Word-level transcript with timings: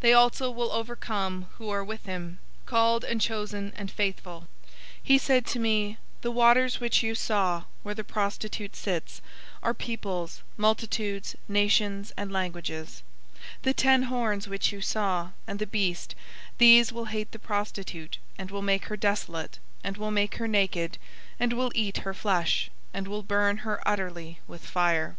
They 0.00 0.12
also 0.12 0.50
will 0.50 0.72
overcome 0.72 1.46
who 1.52 1.68
are 1.70 1.84
with 1.84 2.04
him, 2.04 2.40
called 2.66 3.04
and 3.04 3.20
chosen 3.20 3.72
and 3.76 3.88
faithful." 3.88 4.48
017:015 4.64 4.78
He 5.04 5.16
said 5.18 5.46
to 5.46 5.60
me, 5.60 5.96
"The 6.22 6.32
waters 6.32 6.80
which 6.80 7.04
you 7.04 7.14
saw, 7.14 7.62
where 7.84 7.94
the 7.94 8.02
prostitute 8.02 8.74
sits, 8.74 9.22
are 9.62 9.72
peoples, 9.72 10.42
multitudes, 10.56 11.36
nations, 11.46 12.12
and 12.16 12.32
languages. 12.32 13.04
017:016 13.58 13.62
The 13.62 13.74
ten 13.74 14.02
horns 14.02 14.48
which 14.48 14.72
you 14.72 14.80
saw, 14.80 15.30
and 15.46 15.60
the 15.60 15.68
beast, 15.68 16.16
these 16.58 16.90
will 16.92 17.04
hate 17.04 17.30
the 17.30 17.38
prostitute, 17.38 18.18
and 18.36 18.50
will 18.50 18.62
make 18.62 18.86
her 18.86 18.96
desolate, 18.96 19.60
and 19.84 19.96
will 19.96 20.10
make 20.10 20.34
her 20.38 20.48
naked, 20.48 20.98
and 21.38 21.52
will 21.52 21.70
eat 21.76 21.98
her 21.98 22.12
flesh, 22.12 22.72
and 22.92 23.06
will 23.06 23.22
burn 23.22 23.58
her 23.58 23.80
utterly 23.88 24.40
with 24.48 24.66
fire. 24.66 25.16